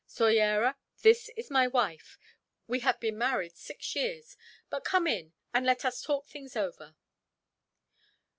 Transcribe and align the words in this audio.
"Soyera, 0.07 0.77
this 1.03 1.29
is 1.37 1.51
my 1.51 1.67
wife. 1.67 2.17
We 2.65 2.79
have 2.79 2.99
been 2.99 3.19
married 3.19 3.55
six 3.55 3.95
years; 3.95 4.35
but 4.67 4.83
come 4.83 5.05
in, 5.05 5.33
and 5.53 5.63
let 5.63 5.85
us 5.85 6.01
talk 6.01 6.25
things 6.25 6.55
over. 6.55 6.95